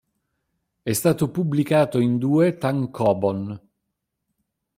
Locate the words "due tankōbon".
2.17-3.59